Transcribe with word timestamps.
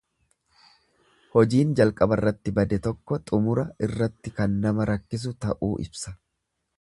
Hojiin 1.35 1.75
calqabarratti 1.79 2.53
bade 2.59 2.79
tokko 2.87 3.19
xumura 3.31 3.67
irratti 3.89 4.33
kan 4.41 4.57
nama 4.65 4.89
rakkisu 4.91 5.35
ta'uu 5.47 5.71
ibsa. 5.89 6.17